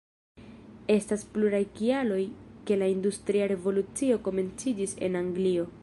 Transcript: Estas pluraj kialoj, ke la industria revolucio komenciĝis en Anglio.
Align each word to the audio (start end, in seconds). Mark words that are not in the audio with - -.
Estas 0.93 1.25
pluraj 1.35 1.59
kialoj, 1.75 2.19
ke 2.71 2.79
la 2.83 2.89
industria 2.95 3.51
revolucio 3.53 4.19
komenciĝis 4.31 4.99
en 5.09 5.23
Anglio. 5.25 5.71